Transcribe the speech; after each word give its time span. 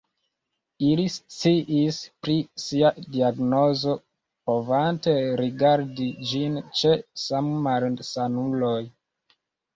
Ili 0.85 1.03
sciis 1.15 1.99
pri 2.25 2.37
sia 2.63 2.91
diagnozo, 3.17 3.93
povante 4.51 5.15
rigardi 5.43 6.09
ĝin 6.33 6.59
ĉe 6.81 6.97
sammalsanuloj. 7.27 8.83